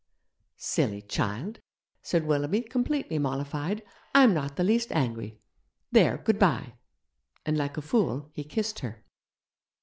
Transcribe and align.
'Silly 0.57 1.03
child!' 1.03 1.59
said 2.01 2.25
Willoughby, 2.25 2.61
completely 2.63 3.19
mollified, 3.19 3.83
'I'm 4.15 4.33
not 4.33 4.55
the 4.55 4.63
least 4.63 4.91
angry. 4.91 5.39
There, 5.91 6.17
goodbye!' 6.17 6.73
and 7.45 7.55
like 7.55 7.77
a 7.77 7.83
fool 7.83 8.31
he 8.33 8.43
kissed 8.43 8.79
her. 8.79 9.03